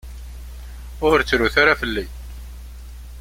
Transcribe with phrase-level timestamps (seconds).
[1.07, 2.05] Ur ttrut ara fell-i.